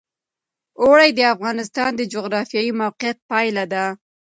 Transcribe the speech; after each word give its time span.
اوړي 0.81 1.09
د 1.17 1.21
افغانستان 1.33 1.91
د 1.95 2.01
جغرافیایي 2.13 2.71
موقیعت 2.81 3.17
پایله 3.29 3.63
ده. 3.73 3.85